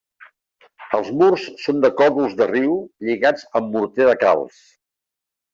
[0.99, 2.73] Els murs són de còdols de riu
[3.09, 4.65] lligats amb morter de calç.